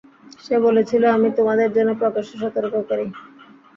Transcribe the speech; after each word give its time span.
সে 0.39 0.55
বলেছিল, 0.65 1.03
আমি 1.15 1.29
তোমাদের 1.37 1.69
জন্য 1.75 1.91
প্রকাশ্য 2.01 2.31
সতর্ককারী। 2.43 3.05